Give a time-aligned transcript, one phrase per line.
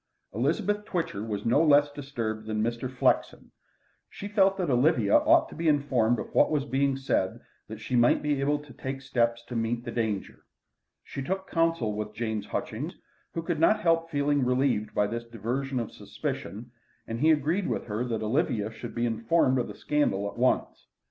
[0.33, 2.89] Elizabeth Twitcher was no less disturbed than Mr.
[2.91, 3.51] Flexen.
[4.09, 7.95] She felt that Olivia ought to be informed of what was being said that she
[7.95, 10.43] might be able to take steps to meet the danger.
[11.03, 12.95] She took counsel with James Hutchings,
[13.35, 16.71] who could not help feeling relieved by this diversion of suspicion,
[17.05, 20.87] and he agreed with her that Olivia should be informed of the scandal at once.